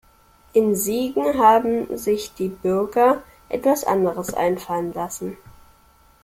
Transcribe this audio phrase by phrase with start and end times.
[0.53, 5.37] In Siegen haben sich die Bürger etwas anderes einfallen lassen.